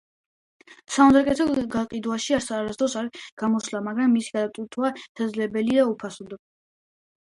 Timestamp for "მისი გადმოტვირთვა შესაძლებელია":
4.19-5.91